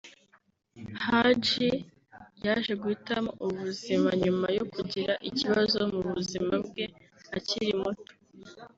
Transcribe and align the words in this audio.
Haji 1.05 1.69
yaje 2.45 2.73
guhitamo 2.81 3.29
ubu 3.43 3.55
buzima 3.65 4.09
nyuma 4.23 4.47
yo 4.57 4.65
kugira 4.73 5.13
ikibazo 5.29 5.77
mu 5.91 5.99
buzima 6.11 6.53
bwe 6.65 6.85
akiri 7.37 7.73
muto 7.81 8.11